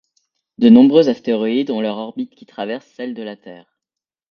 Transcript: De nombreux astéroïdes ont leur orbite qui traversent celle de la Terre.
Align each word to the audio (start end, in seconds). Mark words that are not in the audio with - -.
De 0.57 0.67
nombreux 0.69 1.09
astéroïdes 1.09 1.69
ont 1.69 1.79
leur 1.79 1.97
orbite 1.97 2.33
qui 2.33 2.47
traversent 2.47 2.91
celle 2.95 3.13
de 3.13 3.21
la 3.21 3.35
Terre. 3.35 3.77